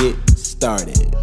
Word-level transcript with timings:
get 0.00 0.16
started. 0.38 1.14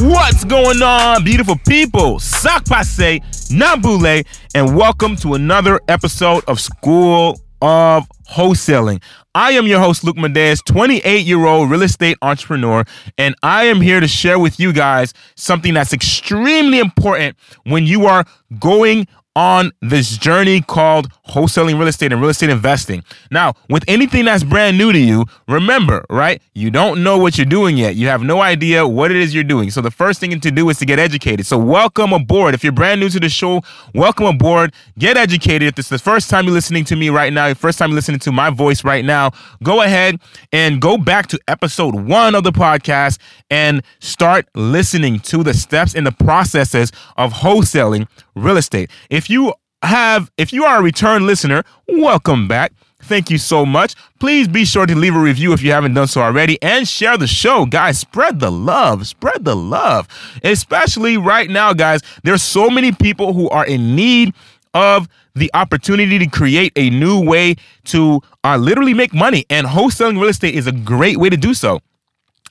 What's 0.00 0.44
going 0.44 0.82
on, 0.82 1.22
beautiful 1.22 1.56
people? 1.68 2.18
Sak 2.18 2.64
passe, 2.64 3.20
Nambule, 3.50 4.26
and 4.54 4.74
welcome 4.74 5.16
to 5.16 5.34
another 5.34 5.80
episode 5.86 6.42
of 6.48 6.58
School 6.58 7.38
of 7.60 8.08
Wholesaling. 8.30 9.02
I 9.34 9.52
am 9.52 9.66
your 9.66 9.80
host, 9.80 10.02
Luke 10.02 10.16
Madeus, 10.16 10.64
28 10.64 11.26
year 11.26 11.44
old 11.44 11.70
real 11.70 11.82
estate 11.82 12.16
entrepreneur, 12.22 12.84
and 13.18 13.34
I 13.42 13.64
am 13.64 13.82
here 13.82 14.00
to 14.00 14.08
share 14.08 14.38
with 14.38 14.58
you 14.58 14.72
guys 14.72 15.12
something 15.34 15.74
that's 15.74 15.92
extremely 15.92 16.78
important 16.78 17.36
when 17.64 17.84
you 17.84 18.06
are 18.06 18.24
going 18.58 19.08
on 19.34 19.72
this 19.80 20.16
journey 20.18 20.60
called 20.60 21.10
wholesaling 21.28 21.78
real 21.78 21.88
estate 21.88 22.12
and 22.12 22.20
real 22.20 22.30
estate 22.30 22.50
investing. 22.50 23.02
Now, 23.30 23.54
with 23.70 23.84
anything 23.88 24.26
that's 24.26 24.44
brand 24.44 24.76
new 24.76 24.92
to 24.92 24.98
you, 24.98 25.24
remember, 25.48 26.04
right? 26.10 26.42
You 26.54 26.70
don't 26.70 27.02
know 27.02 27.16
what 27.16 27.38
you're 27.38 27.46
doing 27.46 27.78
yet. 27.78 27.96
You 27.96 28.08
have 28.08 28.22
no 28.22 28.42
idea 28.42 28.86
what 28.86 29.10
it 29.10 29.16
is 29.16 29.34
you're 29.34 29.44
doing. 29.44 29.70
So 29.70 29.80
the 29.80 29.90
first 29.90 30.20
thing 30.20 30.38
to 30.38 30.50
do 30.50 30.68
is 30.68 30.78
to 30.78 30.86
get 30.86 30.98
educated. 30.98 31.46
So 31.46 31.58
welcome 31.58 32.12
aboard. 32.12 32.54
If 32.54 32.62
you're 32.62 32.72
brand 32.72 33.00
new 33.00 33.08
to 33.08 33.20
the 33.20 33.28
show, 33.28 33.62
welcome 33.94 34.26
aboard. 34.26 34.74
Get 34.98 35.16
educated. 35.16 35.68
If 35.68 35.74
this 35.76 35.86
is 35.86 35.90
the 35.90 35.98
first 35.98 36.28
time 36.28 36.44
you're 36.44 36.54
listening 36.54 36.84
to 36.86 36.96
me 36.96 37.08
right 37.08 37.32
now, 37.32 37.52
first 37.54 37.78
time 37.78 37.90
you're 37.90 37.96
listening 37.96 38.20
to 38.20 38.32
my 38.32 38.50
voice 38.50 38.84
right 38.84 39.04
now, 39.04 39.30
go 39.62 39.80
ahead 39.80 40.20
and 40.52 40.80
go 40.80 40.98
back 40.98 41.26
to 41.28 41.40
episode 41.48 41.94
one 41.94 42.34
of 42.34 42.44
the 42.44 42.52
podcast 42.52 43.18
and 43.50 43.82
start 44.00 44.46
listening 44.54 45.20
to 45.20 45.42
the 45.42 45.54
steps 45.54 45.94
and 45.94 46.06
the 46.06 46.12
processes 46.12 46.92
of 47.16 47.32
wholesaling 47.32 48.08
real 48.34 48.56
estate. 48.56 48.90
If 49.10 49.28
you 49.30 49.54
have, 49.82 50.30
if 50.36 50.52
you 50.52 50.64
are 50.64 50.78
a 50.78 50.82
return 50.82 51.26
listener, 51.26 51.64
welcome 51.88 52.48
back. 52.48 52.72
Thank 53.02 53.30
you 53.30 53.38
so 53.38 53.66
much. 53.66 53.94
Please 54.20 54.46
be 54.46 54.64
sure 54.64 54.86
to 54.86 54.94
leave 54.94 55.16
a 55.16 55.18
review 55.18 55.52
if 55.52 55.60
you 55.60 55.72
haven't 55.72 55.94
done 55.94 56.06
so 56.06 56.22
already 56.22 56.60
and 56.62 56.86
share 56.86 57.18
the 57.18 57.26
show. 57.26 57.66
Guys, 57.66 57.98
spread 57.98 58.38
the 58.38 58.50
love. 58.50 59.08
Spread 59.08 59.44
the 59.44 59.56
love. 59.56 60.06
Especially 60.44 61.16
right 61.16 61.50
now, 61.50 61.72
guys, 61.72 62.00
there's 62.22 62.42
so 62.42 62.70
many 62.70 62.92
people 62.92 63.32
who 63.32 63.48
are 63.50 63.66
in 63.66 63.96
need 63.96 64.34
of 64.72 65.08
the 65.34 65.50
opportunity 65.54 66.18
to 66.18 66.26
create 66.26 66.72
a 66.76 66.90
new 66.90 67.20
way 67.20 67.56
to 67.84 68.20
uh, 68.44 68.56
literally 68.56 68.94
make 68.94 69.12
money. 69.12 69.44
And 69.50 69.66
wholesaling 69.66 70.20
real 70.20 70.28
estate 70.28 70.54
is 70.54 70.68
a 70.68 70.72
great 70.72 71.16
way 71.16 71.28
to 71.28 71.36
do 71.36 71.54
so. 71.54 71.80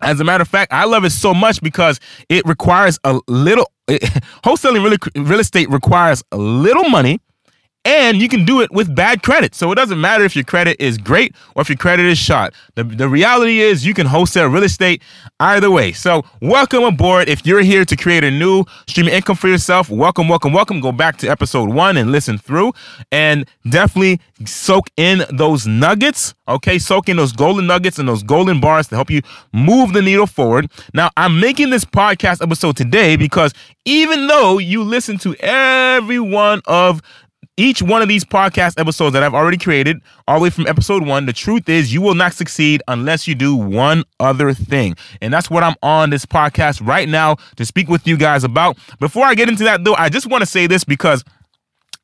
As 0.01 0.19
a 0.19 0.23
matter 0.23 0.41
of 0.41 0.47
fact, 0.47 0.73
I 0.73 0.85
love 0.85 1.05
it 1.05 1.11
so 1.11 1.33
much 1.33 1.61
because 1.61 1.99
it 2.27 2.45
requires 2.45 2.99
a 3.03 3.19
little 3.27 3.71
it, 3.80 3.80
wholesaling 4.43 4.83
real, 4.83 5.25
real 5.25 5.39
estate 5.39 5.69
requires 5.69 6.23
a 6.31 6.37
little 6.37 6.89
money 6.89 7.19
and 7.83 8.21
you 8.21 8.29
can 8.29 8.45
do 8.45 8.61
it 8.61 8.71
with 8.71 8.93
bad 8.95 9.23
credit. 9.23 9.55
So 9.55 9.71
it 9.71 9.75
doesn't 9.75 9.99
matter 9.99 10.23
if 10.23 10.35
your 10.35 10.45
credit 10.45 10.77
is 10.79 10.97
great 10.97 11.35
or 11.55 11.61
if 11.61 11.69
your 11.69 11.77
credit 11.77 12.05
is 12.05 12.17
shot. 12.17 12.53
The, 12.75 12.83
the 12.83 13.09
reality 13.09 13.59
is 13.59 13.85
you 13.85 13.93
can 13.93 14.05
wholesale 14.05 14.47
real 14.47 14.63
estate 14.63 15.01
either 15.39 15.71
way. 15.71 15.91
So 15.91 16.23
welcome 16.41 16.83
aboard. 16.83 17.27
If 17.27 17.45
you're 17.45 17.61
here 17.61 17.83
to 17.85 17.95
create 17.95 18.23
a 18.23 18.29
new 18.29 18.65
stream 18.87 19.07
of 19.07 19.13
income 19.13 19.35
for 19.35 19.47
yourself, 19.47 19.89
welcome, 19.89 20.27
welcome, 20.27 20.53
welcome. 20.53 20.79
Go 20.79 20.91
back 20.91 21.17
to 21.17 21.27
episode 21.27 21.69
one 21.69 21.97
and 21.97 22.11
listen 22.11 22.37
through 22.37 22.73
and 23.11 23.47
definitely 23.67 24.19
soak 24.45 24.89
in 24.95 25.23
those 25.31 25.65
nuggets. 25.65 26.35
Okay, 26.47 26.77
soak 26.77 27.09
in 27.09 27.17
those 27.17 27.31
golden 27.31 27.65
nuggets 27.65 27.97
and 27.97 28.07
those 28.07 28.21
golden 28.21 28.59
bars 28.59 28.89
to 28.89 28.95
help 28.95 29.09
you 29.09 29.21
move 29.53 29.93
the 29.93 30.01
needle 30.01 30.27
forward. 30.27 30.69
Now, 30.93 31.09
I'm 31.17 31.39
making 31.39 31.71
this 31.71 31.85
podcast 31.85 32.43
episode 32.43 32.77
today 32.77 33.15
because 33.15 33.53
even 33.85 34.27
though 34.27 34.59
you 34.59 34.83
listen 34.83 35.17
to 35.19 35.35
every 35.35 36.19
one 36.19 36.61
of 36.67 37.01
each 37.61 37.81
one 37.81 38.01
of 38.01 38.07
these 38.07 38.25
podcast 38.25 38.79
episodes 38.79 39.13
that 39.13 39.21
I've 39.21 39.35
already 39.35 39.57
created, 39.57 40.01
all 40.27 40.39
the 40.39 40.43
way 40.43 40.49
from 40.49 40.65
episode 40.65 41.05
one, 41.05 41.27
the 41.27 41.33
truth 41.33 41.69
is 41.69 41.93
you 41.93 42.01
will 42.01 42.15
not 42.15 42.33
succeed 42.33 42.81
unless 42.87 43.27
you 43.27 43.35
do 43.35 43.55
one 43.55 44.03
other 44.19 44.51
thing. 44.53 44.95
And 45.21 45.31
that's 45.31 45.49
what 45.49 45.61
I'm 45.61 45.75
on 45.83 46.09
this 46.09 46.25
podcast 46.25 46.85
right 46.85 47.07
now 47.07 47.35
to 47.57 47.65
speak 47.65 47.87
with 47.87 48.07
you 48.07 48.17
guys 48.17 48.43
about. 48.43 48.77
Before 48.99 49.25
I 49.25 49.35
get 49.35 49.47
into 49.47 49.63
that, 49.65 49.83
though, 49.83 49.93
I 49.93 50.09
just 50.09 50.25
want 50.27 50.41
to 50.41 50.47
say 50.47 50.65
this 50.65 50.83
because 50.83 51.23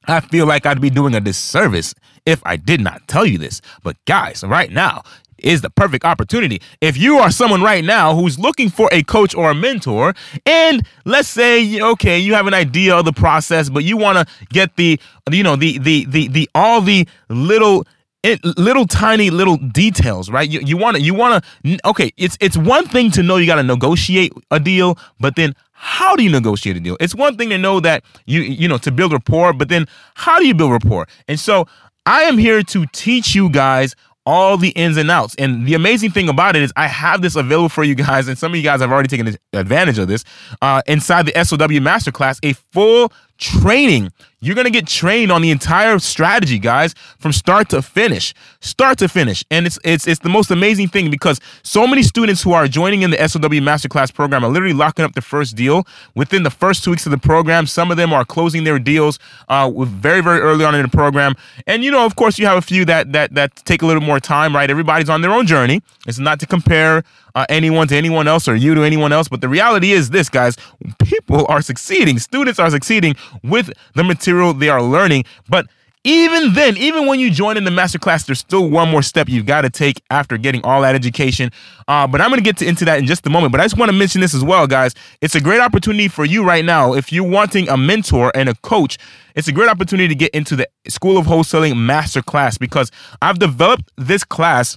I 0.08 0.20
feel 0.20 0.46
like 0.46 0.68
I'd 0.68 0.80
be 0.80 0.92
doing 0.92 1.16
a 1.16 1.20
disservice 1.20 1.96
if 2.28 2.40
I 2.46 2.56
did 2.58 2.80
not 2.80 3.08
tell 3.08 3.26
you 3.26 3.40
this. 3.40 3.62
But 3.84 3.98
guys, 4.06 4.44
right 4.44 4.72
now, 4.72 5.02
is 5.40 5.62
the 5.62 5.70
perfect 5.70 6.06
opportunity. 6.06 6.62
If 6.82 6.98
you 6.98 7.18
are 7.18 7.32
someone 7.32 7.62
right 7.62 7.84
now 7.84 8.16
who's 8.16 8.38
looking 8.40 8.70
for 8.70 8.90
a 8.92 9.04
coach 9.04 9.36
or 9.36 9.52
a 9.52 9.56
mentor, 9.56 10.14
and 10.46 10.86
let's 11.06 11.28
say, 11.28 11.82
okay, 11.82 12.20
you 12.20 12.34
have 12.34 12.48
an 12.48 12.54
idea 12.54 12.96
of 12.96 13.06
the 13.06 13.14
process, 13.14 13.70
but 13.70 13.84
you 13.84 13.98
want 13.98 14.18
to 14.18 14.46
get 14.50 14.76
the, 14.76 15.00
you 15.32 15.44
know, 15.44 15.56
the, 15.56 15.78
the, 15.78 16.06
the, 16.06 16.28
the, 16.28 16.50
all 16.56 16.82
the 16.82 17.08
little, 17.30 17.86
it, 18.24 18.44
little 18.58 18.86
tiny 18.86 19.30
little 19.30 19.58
details, 19.58 20.30
right? 20.30 20.50
You, 20.50 20.60
you 20.62 20.78
want 20.78 20.98
to, 20.98 21.04
you 21.04 21.14
want 21.14 21.44
to, 21.64 21.80
okay, 21.86 22.12
it's, 22.18 22.38
it's 22.40 22.58
one 22.58 22.88
thing 22.88 23.12
to 23.12 23.24
know 23.24 23.38
you 23.38 23.46
got 23.46 23.56
to 23.56 23.64
negotiate 23.64 24.34
a 24.52 24.60
deal, 24.60 24.98
but 25.20 25.36
then 25.36 25.54
how 25.72 26.16
do 26.16 26.24
you 26.24 26.32
negotiate 26.32 26.76
a 26.76 26.80
deal? 26.80 26.98
It's 27.00 27.14
one 27.14 27.38
thing 27.38 27.50
to 27.50 27.58
know 27.58 27.80
that 27.82 28.04
you, 28.26 28.42
you 28.42 28.68
know, 28.68 28.80
to 28.80 28.92
build 28.92 29.14
rapport, 29.14 29.54
but 29.54 29.70
then 29.70 29.86
how 30.16 30.40
do 30.40 30.48
you 30.48 30.56
build 30.56 30.72
rapport? 30.72 31.08
And 31.28 31.40
so 31.40 31.68
I 32.08 32.24
am 32.24 32.38
here 32.38 32.64
to 32.64 32.86
teach 32.94 33.36
you 33.36 33.50
guys 33.50 33.96
all 34.28 34.58
the 34.58 34.70
ins 34.70 34.98
and 34.98 35.10
outs. 35.10 35.34
And 35.40 35.66
the 35.66 35.74
amazing 35.74 36.12
thing 36.12 36.28
about 36.28 36.58
it 36.58 36.62
is 36.62 36.74
I 36.76 36.88
have 36.88 37.22
this 37.22 37.38
available 37.38 37.70
for 37.70 37.86
you 37.86 37.96
guys, 37.96 38.28
and 38.28 38.38
some 38.38 38.52
of 38.52 38.58
you 38.58 38.62
guys 38.62 38.82
have 38.82 38.92
already 38.92 39.08
taken 39.08 39.38
advantage 39.54 39.98
of 39.98 40.10
this 40.10 40.26
uh, 40.62 40.82
inside 40.86 41.28
the 41.28 41.46
SOW 41.46 41.80
Masterclass, 41.80 42.38
a 42.44 42.52
full 42.74 43.14
training. 43.38 44.12
You're 44.40 44.54
going 44.54 44.66
to 44.66 44.72
get 44.72 44.86
trained 44.86 45.32
on 45.32 45.42
the 45.42 45.50
entire 45.50 45.98
strategy, 45.98 46.60
guys, 46.60 46.94
from 47.18 47.34
start 47.34 47.70
to 47.70 47.82
finish. 47.82 48.36
Start 48.60 49.00
to 49.00 49.08
finish. 49.08 49.44
And 49.50 49.66
it's 49.66 49.80
it's 49.84 50.08
it's 50.08 50.20
the 50.20 50.30
most 50.30 50.52
amazing 50.52 50.90
thing 50.90 51.10
because 51.10 51.40
so 51.64 51.88
many 51.88 52.04
students 52.04 52.44
who 52.44 52.54
are 52.54 52.68
joining 52.68 53.02
in 53.02 53.10
the 53.10 53.28
SOW 53.28 53.40
Masterclass 53.40 54.14
program 54.14 54.44
are 54.44 54.50
literally 54.50 54.76
locking 54.76 55.06
up 55.06 55.16
the 55.16 55.22
first 55.22 55.56
deal 55.56 55.88
within 56.14 56.44
the 56.44 56.52
first 56.52 56.84
two 56.84 56.92
weeks 56.92 57.08
of 57.08 57.12
the 57.12 57.18
program. 57.18 57.66
Some 57.66 57.90
of 57.90 57.98
them 57.98 58.14
are 58.14 58.24
closing 58.24 58.64
their 58.64 58.78
deals 58.78 59.18
uh, 59.50 59.72
with 59.74 59.90
very 59.90 60.22
very 60.22 60.40
early 60.40 60.66
on 60.66 60.76
in 60.76 60.84
the 60.84 60.88
program. 60.88 61.34
And 61.66 61.84
you 61.84 61.90
know, 61.90 62.06
of 62.06 62.16
course, 62.16 62.38
you 62.38 62.46
have 62.46 62.58
a 62.60 62.62
few 62.62 62.86
that 62.86 63.14
that 63.14 63.34
that 63.34 63.56
take 63.66 63.82
a 63.82 63.88
little 63.88 64.04
more 64.04 64.20
time, 64.20 64.56
right? 64.56 64.70
Everybody's 64.70 65.10
on 65.10 65.22
their 65.22 65.32
own 65.32 65.48
journey. 65.48 65.82
It's 66.06 66.20
not 66.20 66.40
to 66.42 66.46
compare 66.46 67.04
uh, 67.38 67.46
anyone 67.50 67.88
to 67.88 67.96
anyone 67.96 68.28
else 68.28 68.48
or 68.48 68.56
you 68.56 68.74
to 68.74 68.82
anyone 68.82 69.14
else. 69.14 69.28
But 69.28 69.42
the 69.42 69.48
reality 69.48 69.92
is 69.92 70.10
this, 70.10 70.28
guys, 70.28 70.58
people 71.04 71.46
are 71.48 71.62
succeeding. 71.62 72.18
Students 72.18 72.58
are 72.60 72.72
succeeding 72.72 73.16
with 73.44 73.72
the 73.94 74.04
material 74.04 74.56
they 74.56 74.70
are 74.70 74.82
learning. 74.82 75.26
But 75.48 75.68
even 76.04 76.54
then, 76.54 76.78
even 76.78 77.06
when 77.06 77.20
you 77.20 77.30
join 77.30 77.56
in 77.56 77.64
the 77.64 77.70
masterclass, 77.70 78.26
there's 78.26 78.40
still 78.40 78.68
one 78.72 78.90
more 78.90 79.04
step 79.04 79.30
you've 79.30 79.46
got 79.46 79.62
to 79.62 79.70
take 79.70 80.02
after 80.10 80.36
getting 80.38 80.64
all 80.64 80.82
that 80.82 80.96
education. 80.96 81.52
Uh, 81.88 82.08
but 82.08 82.22
I'm 82.22 82.30
going 82.30 82.44
to 82.44 82.44
get 82.44 82.60
into 82.64 82.86
that 82.86 82.98
in 82.98 83.06
just 83.06 83.28
a 83.28 83.30
moment. 83.30 83.52
But 83.52 83.62
I 83.62 83.66
just 83.66 83.78
want 83.78 83.92
to 83.92 83.96
mention 83.96 84.20
this 84.22 84.34
as 84.34 84.44
well, 84.44 84.66
guys. 84.66 84.96
It's 85.22 85.36
a 85.36 85.42
great 85.42 85.62
opportunity 85.62 86.08
for 86.08 86.26
you 86.26 86.44
right 86.44 86.66
now. 86.66 86.94
If 86.94 87.14
you're 87.14 87.30
wanting 87.30 87.70
a 87.70 87.78
mentor 87.78 88.32
and 88.34 88.50
a 88.50 88.56
coach, 88.56 88.98
it's 89.36 89.48
a 89.48 89.52
great 89.52 89.70
opportunity 89.70 90.08
to 90.08 90.16
get 90.16 90.34
into 90.34 90.56
the 90.56 90.68
School 90.88 91.20
of 91.20 91.28
Wholesaling 91.28 91.74
Masterclass 91.76 92.58
because 92.58 92.90
I've 93.22 93.38
developed 93.38 93.92
this 93.96 94.24
class 94.24 94.76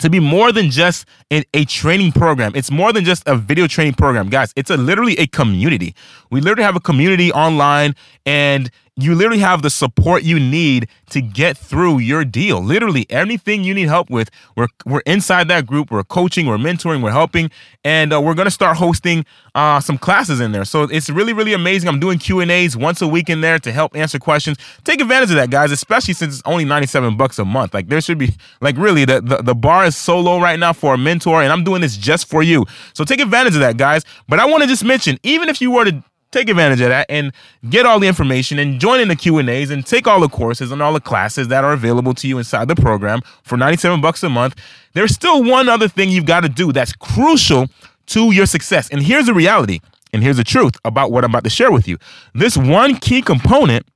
to 0.00 0.10
be 0.10 0.20
more 0.20 0.52
than 0.52 0.70
just 0.70 1.06
a, 1.30 1.44
a, 1.54 1.64
training 1.64 2.12
program. 2.12 2.52
It's 2.54 2.70
more 2.70 2.92
than 2.92 3.04
just 3.04 3.26
a 3.26 3.36
video 3.36 3.66
training 3.66 3.94
program, 3.94 4.28
guys. 4.28 4.52
It's 4.56 4.70
a 4.70 4.76
literally 4.76 5.18
a 5.18 5.26
community. 5.26 5.94
We 6.30 6.40
literally 6.40 6.64
have 6.64 6.76
a 6.76 6.80
community 6.80 7.32
online, 7.32 7.94
and 8.26 8.70
you 8.96 9.14
literally 9.14 9.38
have 9.38 9.62
the 9.62 9.70
support 9.70 10.22
you 10.22 10.38
need 10.38 10.86
to 11.10 11.22
get 11.22 11.56
through 11.56 11.98
your 11.98 12.24
deal. 12.24 12.62
Literally 12.62 13.06
anything 13.08 13.64
you 13.64 13.72
need 13.72 13.88
help 13.88 14.10
with, 14.10 14.30
we're 14.54 14.68
we're 14.84 15.00
inside 15.06 15.48
that 15.48 15.66
group. 15.66 15.90
We're 15.90 16.04
coaching, 16.04 16.46
we're 16.46 16.58
mentoring, 16.58 17.02
we're 17.02 17.10
helping, 17.10 17.50
and 17.84 18.12
uh, 18.12 18.20
we're 18.20 18.34
gonna 18.34 18.50
start 18.50 18.76
hosting 18.76 19.24
uh, 19.54 19.80
some 19.80 19.96
classes 19.96 20.40
in 20.40 20.52
there. 20.52 20.66
So 20.66 20.82
it's 20.82 21.08
really 21.08 21.32
really 21.32 21.54
amazing. 21.54 21.88
I'm 21.88 22.00
doing 22.00 22.18
Q 22.18 22.40
and 22.40 22.50
A's 22.50 22.76
once 22.76 23.00
a 23.00 23.08
week 23.08 23.30
in 23.30 23.40
there 23.40 23.58
to 23.60 23.72
help 23.72 23.96
answer 23.96 24.18
questions. 24.18 24.58
Take 24.84 25.00
advantage 25.00 25.30
of 25.30 25.36
that, 25.36 25.50
guys. 25.50 25.72
Especially 25.72 26.12
since 26.12 26.34
it's 26.34 26.42
only 26.44 26.66
97 26.66 27.16
bucks 27.16 27.38
a 27.38 27.46
month. 27.46 27.72
Like 27.72 27.88
there 27.88 28.00
should 28.02 28.18
be 28.18 28.34
like 28.60 28.76
really 28.76 29.06
the 29.06 29.22
the, 29.22 29.42
the 29.42 29.54
bar 29.54 29.86
is 29.86 29.96
so 29.96 30.20
low 30.20 30.38
right 30.38 30.58
now 30.58 30.74
for 30.74 30.94
a 30.94 30.98
mentor, 30.98 31.42
and 31.42 31.50
I'm 31.50 31.64
doing 31.64 31.80
this 31.80 31.96
just 31.96 32.28
for 32.28 32.42
you. 32.42 32.66
So 32.92 33.04
take 33.04 33.20
advantage 33.20 33.54
of 33.54 33.60
that, 33.60 33.78
guys. 33.78 34.04
But 34.28 34.38
I 34.38 34.44
want 34.44 34.62
to 34.64 34.68
just 34.68 34.84
mention, 34.84 35.18
even 35.22 35.48
if 35.48 35.62
you 35.62 35.70
were 35.70 35.86
to 35.86 36.02
take 36.32 36.48
advantage 36.48 36.80
of 36.80 36.88
that 36.88 37.06
and 37.08 37.32
get 37.68 37.86
all 37.86 38.00
the 38.00 38.08
information 38.08 38.58
and 38.58 38.80
join 38.80 39.00
in 39.00 39.08
the 39.08 39.16
Q&As 39.16 39.70
and 39.70 39.86
take 39.86 40.06
all 40.06 40.20
the 40.20 40.28
courses 40.28 40.72
and 40.72 40.82
all 40.82 40.92
the 40.92 41.00
classes 41.00 41.48
that 41.48 41.62
are 41.62 41.72
available 41.72 42.14
to 42.14 42.26
you 42.26 42.38
inside 42.38 42.68
the 42.68 42.74
program 42.74 43.20
for 43.44 43.56
97 43.56 44.00
bucks 44.00 44.22
a 44.22 44.28
month. 44.28 44.56
There's 44.94 45.14
still 45.14 45.44
one 45.44 45.68
other 45.68 45.88
thing 45.88 46.10
you've 46.10 46.26
got 46.26 46.40
to 46.40 46.48
do 46.48 46.72
that's 46.72 46.92
crucial 46.92 47.66
to 48.06 48.32
your 48.32 48.46
success. 48.46 48.88
And 48.90 49.02
here's 49.02 49.26
the 49.26 49.34
reality, 49.34 49.80
and 50.12 50.22
here's 50.22 50.36
the 50.36 50.44
truth 50.44 50.74
about 50.84 51.12
what 51.12 51.24
I'm 51.24 51.30
about 51.30 51.44
to 51.44 51.50
share 51.50 51.70
with 51.70 51.86
you. 51.86 51.98
This 52.34 52.56
one 52.56 52.96
key 52.96 53.22
component 53.22 53.86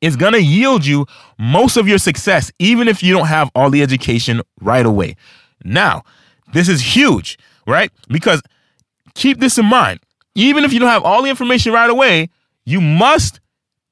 is 0.00 0.16
going 0.16 0.32
to 0.32 0.42
yield 0.42 0.86
you 0.86 1.06
most 1.38 1.76
of 1.76 1.88
your 1.88 1.98
success, 1.98 2.52
even 2.58 2.88
if 2.88 3.02
you 3.02 3.12
don't 3.12 3.26
have 3.26 3.50
all 3.54 3.70
the 3.70 3.82
education 3.82 4.40
right 4.60 4.86
away. 4.86 5.16
Now, 5.64 6.04
this 6.52 6.68
is 6.68 6.94
huge, 6.96 7.38
right? 7.66 7.90
Because 8.08 8.42
keep 9.14 9.38
this 9.40 9.58
in 9.58 9.66
mind. 9.66 10.00
Even 10.38 10.64
if 10.64 10.72
you 10.72 10.78
don't 10.78 10.88
have 10.88 11.02
all 11.02 11.22
the 11.22 11.28
information 11.28 11.72
right 11.72 11.90
away, 11.90 12.28
you 12.64 12.80
must 12.80 13.40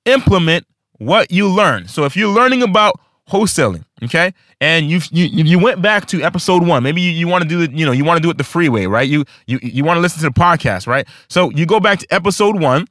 implement 0.05 0.65
what 0.99 1.33
you 1.33 1.49
learn. 1.49 1.89
So 1.89 2.05
if 2.05 2.17
you're 2.17 2.33
learning 2.33 2.63
about 2.63 3.01
wholesaling, 3.29 3.85
okay, 4.05 4.33
and 4.61 4.89
you 4.89 5.01
you 5.11 5.27
you 5.27 5.59
went 5.59 5.83
back 5.83 6.07
to 6.07 6.23
episode 6.23 6.65
one, 6.65 6.85
maybe 6.85 7.01
you, 7.01 7.11
you 7.11 7.27
want 7.27 7.43
to 7.43 7.49
do 7.49 7.63
it, 7.63 7.73
you 7.73 7.85
know, 7.85 7.91
you 7.91 8.05
want 8.05 8.19
to 8.19 8.23
do 8.23 8.31
it 8.31 8.39
the 8.39 8.45
freeway, 8.45 8.87
right? 8.87 9.09
You 9.09 9.25
you 9.49 9.59
you 9.61 9.83
want 9.83 9.97
to 9.97 10.01
listen 10.01 10.21
to 10.21 10.27
the 10.27 10.41
podcast, 10.41 10.87
right? 10.87 11.09
So 11.29 11.51
you 11.51 11.67
go 11.67 11.81
back 11.81 11.99
to 11.99 12.07
episode 12.15 12.61
one, 12.61 12.87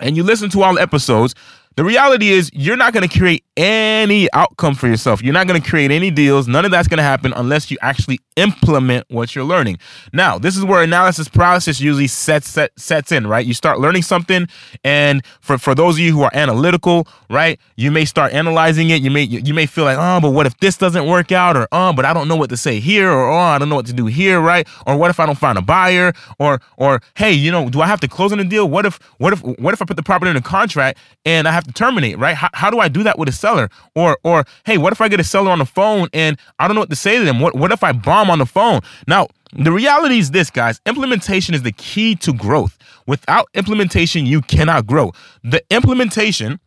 and 0.00 0.16
you 0.16 0.24
listen 0.24 0.50
to 0.50 0.62
all 0.62 0.74
the 0.74 0.82
episodes. 0.82 1.36
The 1.76 1.84
reality 1.84 2.30
is, 2.30 2.50
you're 2.52 2.76
not 2.76 2.92
going 2.92 3.08
to 3.08 3.18
create 3.18 3.44
any 3.56 4.30
outcome 4.32 4.74
for 4.74 4.88
yourself. 4.88 5.22
You're 5.22 5.32
not 5.32 5.46
going 5.46 5.60
to 5.60 5.68
create 5.68 5.90
any 5.90 6.10
deals. 6.10 6.48
None 6.48 6.64
of 6.64 6.70
that's 6.70 6.88
going 6.88 6.98
to 6.98 7.02
happen 7.04 7.32
unless 7.34 7.70
you 7.70 7.78
actually 7.80 8.20
implement 8.36 9.06
what 9.10 9.34
you're 9.34 9.44
learning. 9.44 9.78
Now, 10.12 10.38
this 10.38 10.56
is 10.56 10.64
where 10.64 10.82
analysis 10.82 11.28
paralysis 11.28 11.80
usually 11.80 12.06
sets 12.06 12.48
set, 12.48 12.72
sets 12.78 13.12
in, 13.12 13.26
right? 13.26 13.44
You 13.44 13.54
start 13.54 13.78
learning 13.78 14.02
something, 14.02 14.48
and 14.84 15.24
for 15.40 15.58
for 15.58 15.74
those 15.74 15.96
of 15.96 16.00
you 16.00 16.12
who 16.12 16.22
are 16.22 16.30
analytical, 16.34 17.06
right, 17.30 17.58
you 17.76 17.90
may 17.90 18.04
start 18.04 18.32
analyzing 18.32 18.90
it. 18.90 19.02
You 19.02 19.10
may 19.10 19.22
you 19.22 19.54
may 19.54 19.66
feel 19.66 19.84
like, 19.84 19.98
oh, 19.98 20.20
but 20.20 20.30
what 20.30 20.46
if 20.46 20.56
this 20.58 20.76
doesn't 20.76 21.06
work 21.06 21.32
out, 21.32 21.56
or 21.56 21.68
oh, 21.72 21.92
but 21.92 22.04
I 22.04 22.12
don't 22.14 22.28
know 22.28 22.36
what 22.36 22.50
to 22.50 22.56
say 22.56 22.80
here, 22.80 23.10
or 23.10 23.30
oh, 23.30 23.36
I 23.36 23.58
don't 23.58 23.68
know 23.68 23.76
what 23.76 23.86
to 23.86 23.92
do 23.92 24.06
here, 24.06 24.40
right? 24.40 24.66
Or 24.86 24.96
what 24.96 25.10
if 25.10 25.20
I 25.20 25.26
don't 25.26 25.38
find 25.38 25.58
a 25.58 25.62
buyer, 25.62 26.12
or 26.38 26.60
or 26.76 27.00
hey, 27.16 27.32
you 27.32 27.50
know, 27.50 27.68
do 27.68 27.80
I 27.80 27.86
have 27.86 28.00
to 28.00 28.08
close 28.08 28.32
on 28.32 28.40
a 28.40 28.44
deal? 28.44 28.68
What 28.68 28.86
if 28.86 28.98
what 29.18 29.32
if 29.32 29.42
what 29.42 29.74
if 29.74 29.82
I 29.82 29.84
put 29.84 29.96
the 29.96 30.02
property 30.02 30.30
in 30.30 30.36
a 30.36 30.42
contract 30.42 30.98
and 31.24 31.46
I 31.46 31.52
have 31.52 31.61
to 31.62 31.72
terminate, 31.72 32.18
right? 32.18 32.34
How, 32.34 32.48
how 32.54 32.70
do 32.70 32.80
I 32.80 32.88
do 32.88 33.02
that 33.02 33.18
with 33.18 33.28
a 33.28 33.32
seller? 33.32 33.68
Or 33.94 34.18
or 34.24 34.44
hey, 34.64 34.78
what 34.78 34.92
if 34.92 35.00
I 35.00 35.08
get 35.08 35.20
a 35.20 35.24
seller 35.24 35.50
on 35.50 35.58
the 35.58 35.66
phone 35.66 36.08
and 36.12 36.38
I 36.58 36.66
don't 36.66 36.74
know 36.74 36.82
what 36.82 36.90
to 36.90 36.96
say 36.96 37.18
to 37.18 37.24
them? 37.24 37.40
What 37.40 37.54
what 37.54 37.72
if 37.72 37.82
I 37.82 37.92
bomb 37.92 38.30
on 38.30 38.38
the 38.38 38.46
phone? 38.46 38.80
Now, 39.06 39.28
the 39.52 39.72
reality 39.72 40.18
is 40.18 40.30
this, 40.30 40.50
guys. 40.50 40.80
Implementation 40.86 41.54
is 41.54 41.62
the 41.62 41.72
key 41.72 42.14
to 42.16 42.32
growth. 42.32 42.78
Without 43.06 43.48
implementation, 43.54 44.24
you 44.26 44.40
cannot 44.40 44.86
grow. 44.86 45.12
The 45.42 45.62
implementation, 45.70 46.60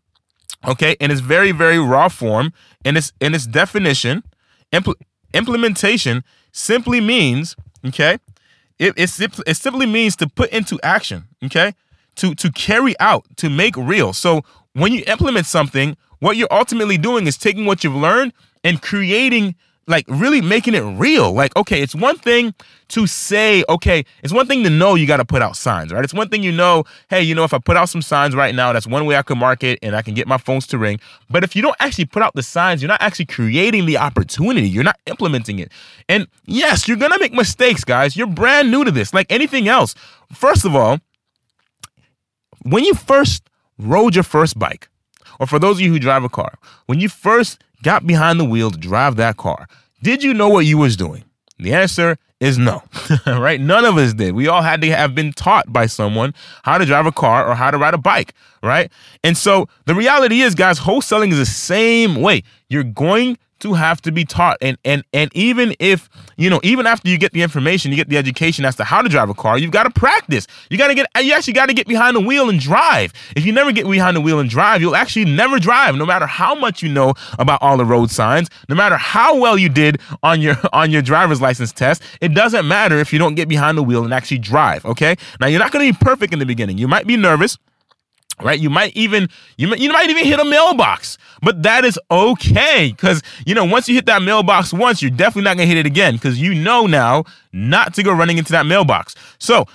okay, 0.68 0.96
in 1.00 1.10
its 1.12 1.22
very, 1.22 1.52
very 1.52 1.80
raw 1.80 2.10
form, 2.10 2.54
in 2.84 2.98
its 2.98 3.12
in 3.20 3.34
its 3.34 3.48
definition, 3.48 4.24
impl- 4.72 4.96
implementation 5.34 6.24
simply 6.52 7.02
means, 7.02 7.56
okay, 7.86 8.18
it, 8.78 8.94
it, 8.98 9.40
it 9.48 9.58
simply 9.58 9.86
means 9.86 10.16
to 10.18 10.28
put 10.28 10.50
into 10.52 10.80
action, 10.84 11.28
okay, 11.46 11.74
to 12.16 12.36
to 12.36 12.52
carry 12.52 13.00
out, 13.00 13.26
to 13.38 13.50
make 13.50 13.76
real. 13.78 14.14
So 14.14 14.44
when 14.76 14.92
you 14.92 15.04
implement 15.08 15.46
something, 15.46 15.96
what 16.20 16.38
you're 16.38 16.52
ultimately 16.52 16.98
doing 16.98 17.28
is 17.28 17.38
taking 17.38 17.66
what 17.66 17.84
you've 17.84 17.96
learned 17.96 18.34
and 18.64 18.82
creating 18.82 19.56
like 19.88 20.06
really 20.08 20.42
making 20.42 20.74
it 20.74 20.82
real. 20.82 21.32
Like, 21.32 21.56
okay, 21.56 21.82
it's 21.82 21.94
one 21.94 22.18
thing 22.18 22.54
to 22.90 23.06
say, 23.06 23.64
okay, 23.70 24.04
it's 24.24 24.34
one 24.34 24.48
thing 24.48 24.64
to 24.64 24.70
know 24.70 24.96
you 24.96 25.06
got 25.06 25.18
to 25.18 25.26
put 25.26 25.42
out 25.42 25.56
signs, 25.56 25.94
right? 25.94 26.04
It's 26.04 26.14
one 26.14 26.28
thing 26.28 26.42
you 26.44 26.52
know, 26.52 26.86
hey, 27.10 27.22
you 27.22 27.36
know, 27.36 27.44
if 27.44 27.54
I 27.54 27.60
put 27.60 27.78
out 27.78 27.88
some 27.88 28.02
signs 28.02 28.36
right 28.36 28.54
now, 28.54 28.74
that's 28.74 28.88
one 28.88 29.06
way 29.06 29.16
I 29.16 29.22
can 29.22 29.38
market 29.38 29.80
and 29.82 29.96
I 29.96 30.02
can 30.02 30.14
get 30.14 30.28
my 30.28 30.38
phones 30.38 30.66
to 30.68 30.78
ring. 30.78 31.00
But 31.30 31.44
if 31.44 31.56
you 31.56 31.62
don't 31.62 31.76
actually 31.80 32.06
put 32.06 32.24
out 32.24 32.34
the 32.34 32.44
signs, 32.44 32.82
you're 32.82 32.90
not 32.90 33.02
actually 33.02 33.28
creating 33.28 33.86
the 33.86 33.98
opportunity, 33.98 34.68
you're 34.68 34.84
not 34.84 35.00
implementing 35.06 35.60
it. 35.60 35.72
And 36.10 36.28
yes, 36.46 36.88
you're 36.88 36.98
going 36.98 37.12
to 37.12 37.20
make 37.20 37.34
mistakes, 37.34 37.84
guys. 37.84 38.18
You're 38.18 38.28
brand 38.28 38.72
new 38.72 38.84
to 38.84 38.92
this, 38.92 39.14
like 39.14 39.32
anything 39.32 39.68
else. 39.68 39.94
First 40.34 40.66
of 40.66 40.76
all, 40.76 41.00
when 42.64 42.84
you 42.84 42.96
first 42.96 43.44
rode 43.78 44.16
your 44.16 44.24
first 44.24 44.58
bike, 44.58 44.90
or 45.40 45.48
for 45.48 45.60
those 45.60 45.78
of 45.78 45.82
you 45.82 45.92
who 45.92 46.00
drive 46.00 46.24
a 46.24 46.30
car, 46.30 46.54
when 46.86 47.00
you 47.00 47.10
first 47.10 47.64
got 47.84 48.08
behind 48.08 48.40
the 48.40 48.46
wheel 48.46 48.72
to 48.72 48.78
drive 48.78 49.16
that 49.18 49.38
car, 49.38 49.68
did 50.02 50.24
you 50.24 50.34
know 50.34 50.50
what 50.50 50.66
you 50.66 50.78
was 50.78 50.96
doing? 50.96 51.24
The 51.58 51.74
answer 51.74 52.18
is 52.40 52.58
no, 52.58 52.84
right? 53.26 53.60
None 53.60 53.86
of 53.86 53.98
us 53.98 54.14
did. 54.14 54.36
We 54.36 54.48
all 54.48 54.62
had 54.62 54.82
to 54.82 54.90
have 54.92 55.16
been 55.16 55.32
taught 55.32 55.72
by 55.72 55.86
someone 55.86 56.34
how 56.64 56.78
to 56.78 56.86
drive 56.86 57.06
a 57.06 57.12
car 57.12 57.48
or 57.48 57.56
how 57.56 57.72
to 57.72 57.78
ride 57.78 57.94
a 57.94 57.98
bike, 57.98 58.34
right? 58.62 58.92
And 59.24 59.38
so 59.38 59.70
the 59.86 59.96
reality 59.96 60.42
is, 60.42 60.54
guys, 60.54 60.80
wholesaling 60.80 61.32
is 61.32 61.38
the 61.38 61.46
same 61.46 62.16
way. 62.16 62.44
You're 62.70 62.84
going 62.84 63.38
to 63.60 63.74
have 63.74 64.02
to 64.02 64.12
be 64.12 64.26
taught 64.26 64.58
and 64.62 64.78
and 64.84 65.04
and 65.14 65.32
even 65.34 65.76
if 65.80 66.10
you 66.38 66.50
know 66.50 66.60
even 66.64 66.86
after 66.86 67.10
you 67.10 67.18
get 67.18 67.32
the 67.34 67.42
information 67.42 67.92
you 67.92 67.98
get 67.98 68.10
the 68.10 68.18
education 68.18 68.66
as 68.66 68.76
to 68.76 68.84
how 68.84 69.02
to 69.02 69.10
drive 69.10 69.30
a 69.30 69.34
car 69.34 69.58
you've 69.58 69.72
got 69.72 69.84
to 69.84 69.90
practice. 69.90 70.48
You 70.70 70.78
got 70.78 70.88
to 70.88 70.96
get 70.96 71.08
you 71.22 71.34
actually 71.34 71.54
got 71.54 71.68
to 71.68 71.74
get 71.74 71.88
behind 71.88 72.16
the 72.16 72.22
wheel 72.22 72.50
and 72.50 72.60
drive. 72.60 73.14
If 73.36 73.46
you 73.46 73.52
never 73.52 73.72
get 73.72 73.88
behind 73.90 74.16
the 74.16 74.22
wheel 74.22 74.40
and 74.40 74.50
drive 74.50 74.82
you'll 74.82 74.96
actually 74.96 75.26
never 75.26 75.60
drive 75.60 75.96
no 75.96 76.06
matter 76.06 76.26
how 76.26 76.56
much 76.56 76.82
you 76.82 76.90
know 76.90 77.14
about 77.40 77.62
all 77.62 77.78
the 77.78 77.86
road 77.86 78.12
signs 78.12 78.50
no 78.70 78.76
matter 78.76 78.98
how 78.98 79.38
well 79.38 79.58
you 79.58 79.70
did 79.70 80.00
on 80.24 80.42
your 80.42 80.56
on 80.74 80.92
your 80.92 81.02
driver's 81.02 81.42
license 81.42 81.72
test 81.72 82.04
it 82.22 82.34
doesn't 82.34 82.68
matter 82.68 82.98
if 82.98 83.14
you 83.14 83.20
don't 83.20 83.36
get 83.36 83.48
behind 83.48 83.78
the 83.78 83.84
wheel 83.84 84.04
and 84.04 84.14
actually 84.14 84.40
drive 84.40 84.86
okay? 84.86 85.16
Now 85.40 85.48
you're 85.48 85.60
not 85.60 85.72
going 85.72 85.92
to 85.92 85.98
be 85.98 86.06
perfect 86.06 86.34
in 86.34 86.40
the 86.40 86.46
beginning. 86.46 86.78
You 86.78 86.88
might 86.88 87.08
be 87.08 87.18
nervous 87.18 87.58
right? 88.42 88.60
You 88.60 88.70
might 88.70 88.96
even 88.96 89.30
you 89.58 89.68
might, 89.68 89.80
you 89.80 89.92
might 89.92 90.10
even 90.10 90.26
hit 90.26 90.40
a 90.40 90.46
mailbox 90.46 91.18
but 91.42 91.64
that 91.64 91.86
is 91.86 92.00
okay 92.10 92.92
because 92.92 93.22
you 93.46 93.56
know 93.56 93.66
once 93.66 93.88
you 93.88 93.96
hit 93.96 94.06
that 94.08 94.22
mailbox 94.22 94.74
once 94.74 95.02
you're 95.02 95.12
definitely 95.12 95.44
not 95.44 95.58
gonna 95.58 95.68
hit 95.68 95.78
it 95.78 95.86
again 95.86 96.16
because 96.16 96.40
you 96.42 96.54
know 96.54 96.86
now 96.86 97.24
not 97.54 97.94
to 97.94 98.04
go 98.04 98.12
running 98.12 98.38
into 98.38 98.52
that 98.52 98.66
mailbox. 98.66 99.16
So 99.38 99.66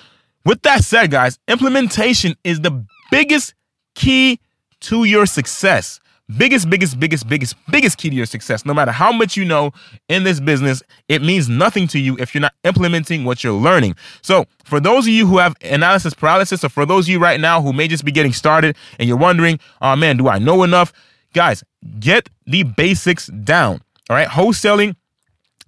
with 0.44 0.62
that 0.62 0.84
said 0.84 1.10
guys 1.10 1.38
implementation 1.48 2.34
is 2.44 2.60
the 2.60 2.84
biggest 3.10 3.54
key 3.94 4.40
to 4.80 5.04
your 5.04 5.26
success 5.26 6.00
biggest, 6.36 6.70
biggest, 6.70 6.98
biggest, 7.00 7.28
biggest, 7.28 7.56
biggest 7.70 7.98
key 7.98 8.10
to 8.10 8.16
your 8.16 8.26
success. 8.26 8.64
No 8.64 8.74
matter 8.74 8.92
how 8.92 9.12
much 9.12 9.36
you 9.36 9.44
know 9.44 9.72
in 10.08 10.24
this 10.24 10.40
business, 10.40 10.82
it 11.08 11.22
means 11.22 11.48
nothing 11.48 11.86
to 11.88 11.98
you 11.98 12.16
if 12.18 12.34
you're 12.34 12.42
not 12.42 12.54
implementing 12.64 13.24
what 13.24 13.42
you're 13.42 13.52
learning. 13.52 13.96
So, 14.22 14.46
for 14.64 14.80
those 14.80 15.06
of 15.06 15.12
you 15.12 15.26
who 15.26 15.38
have 15.38 15.54
analysis 15.62 16.14
paralysis, 16.14 16.64
or 16.64 16.68
for 16.68 16.86
those 16.86 17.06
of 17.06 17.10
you 17.10 17.18
right 17.18 17.40
now 17.40 17.62
who 17.62 17.72
may 17.72 17.88
just 17.88 18.04
be 18.04 18.12
getting 18.12 18.32
started 18.32 18.76
and 18.98 19.08
you're 19.08 19.18
wondering, 19.18 19.58
oh 19.80 19.96
man, 19.96 20.16
do 20.16 20.28
I 20.28 20.38
know 20.38 20.62
enough? 20.62 20.92
Guys, 21.32 21.62
get 21.98 22.28
the 22.46 22.64
basics 22.64 23.26
down. 23.28 23.80
All 24.08 24.16
right, 24.16 24.28
wholesaling 24.28 24.96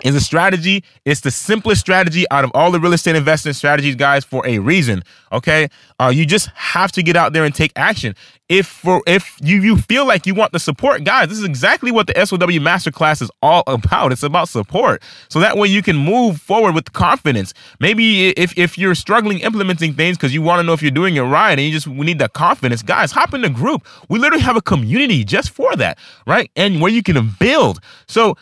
is 0.05 0.15
a 0.15 0.21
strategy. 0.21 0.85
It's 1.05 1.21
the 1.21 1.31
simplest 1.31 1.81
strategy 1.81 2.25
out 2.31 2.45
of 2.45 2.51
all 2.55 2.71
the 2.71 2.81
real 2.81 2.93
estate 2.93 3.17
investing 3.17 3.53
strategies, 3.53 3.95
guys, 3.97 4.25
for 4.25 4.47
a 4.47 4.59
reason. 4.59 5.03
Okay, 5.33 5.69
uh, 5.99 6.13
you 6.15 6.27
just 6.27 6.49
have 6.55 6.93
to 6.93 7.03
get 7.03 7.17
out 7.17 7.33
there 7.33 7.45
and 7.45 7.55
take 7.55 7.73
action. 7.77 8.15
If 8.49 8.67
for 8.67 9.03
if 9.07 9.39
you 9.41 9.63
you 9.63 9.79
feel 9.79 10.07
like 10.07 10.27
you 10.27 10.35
want 10.35 10.53
the 10.53 10.59
support, 10.59 11.05
guys, 11.05 11.29
this 11.29 11.39
is 11.39 11.45
exactly 11.45 11.91
what 11.91 12.07
the 12.07 12.27
SOW 12.27 12.37
Masterclass 12.37 13.23
is 13.23 13.31
all 13.41 13.63
about. 13.67 14.13
It's 14.13 14.23
about 14.23 14.49
support, 14.49 15.03
so 15.31 15.41
that 15.41 15.57
way 15.57 15.69
you 15.69 15.83
can 15.83 15.97
move 15.97 16.41
forward 16.41 16.75
with 16.75 16.93
confidence. 16.93 17.55
Maybe 17.81 18.29
if 18.31 18.57
if 18.59 18.77
you're 18.77 18.95
struggling 18.95 19.39
implementing 19.39 19.95
things 19.95 20.19
because 20.19 20.35
you 20.35 20.43
want 20.43 20.59
to 20.59 20.65
know 20.65 20.75
if 20.75 20.83
you're 20.83 20.91
doing 20.91 21.17
it 21.17 21.23
right, 21.23 21.53
and 21.53 21.63
you 21.63 21.73
just 21.73 21.87
we 21.87 22.05
need 22.05 22.19
that 22.19 22.35
confidence, 22.35 22.83
guys, 22.83 23.13
hop 23.13 23.33
in 23.33 23.41
the 23.41 23.49
group. 23.49 23.87
We 24.11 24.19
literally 24.19 24.43
have 24.43 24.57
a 24.57 24.63
community 24.63 25.25
just 25.25 25.51
for 25.51 25.75
that, 25.77 25.99
right? 26.27 26.51
And 26.55 26.81
where 26.83 26.93
you 26.93 27.03
can 27.03 27.31
build. 27.39 27.81
So 28.07 28.37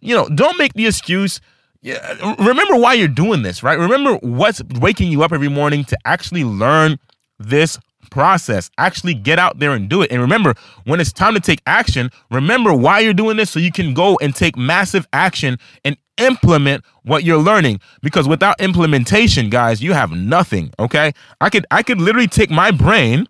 you 0.00 0.14
know, 0.14 0.28
don't 0.28 0.58
make 0.58 0.74
the 0.74 0.86
excuse. 0.86 1.40
Remember 1.82 2.76
why 2.76 2.94
you're 2.94 3.08
doing 3.08 3.42
this, 3.42 3.62
right? 3.62 3.78
Remember 3.78 4.16
what's 4.16 4.62
waking 4.80 5.10
you 5.12 5.22
up 5.22 5.32
every 5.32 5.48
morning 5.48 5.84
to 5.84 5.98
actually 6.04 6.44
learn 6.44 6.98
this 7.38 7.78
process. 8.10 8.70
Actually 8.78 9.14
get 9.14 9.38
out 9.38 9.58
there 9.58 9.72
and 9.72 9.88
do 9.88 10.02
it. 10.02 10.10
And 10.10 10.20
remember, 10.20 10.54
when 10.84 11.00
it's 11.00 11.12
time 11.12 11.34
to 11.34 11.40
take 11.40 11.60
action, 11.66 12.10
remember 12.30 12.72
why 12.72 13.00
you're 13.00 13.14
doing 13.14 13.36
this 13.36 13.50
so 13.50 13.60
you 13.60 13.72
can 13.72 13.94
go 13.94 14.18
and 14.20 14.34
take 14.34 14.56
massive 14.56 15.06
action 15.12 15.58
and 15.84 15.96
implement 16.18 16.84
what 17.02 17.24
you're 17.24 17.42
learning 17.42 17.80
because 18.02 18.26
without 18.26 18.60
implementation, 18.60 19.50
guys, 19.50 19.82
you 19.82 19.92
have 19.92 20.10
nothing, 20.10 20.72
okay? 20.78 21.12
I 21.40 21.50
could 21.50 21.66
I 21.70 21.82
could 21.82 22.00
literally 22.00 22.28
take 22.28 22.50
my 22.50 22.70
brain 22.70 23.26